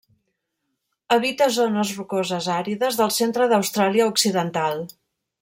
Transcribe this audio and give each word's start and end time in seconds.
Habita 1.15 1.49
zones 1.57 1.91
rocoses 1.99 2.47
àrides 2.55 2.99
del 3.03 3.15
centre 3.19 3.49
d'Austràlia 3.53 4.09
Occidental. 4.15 4.85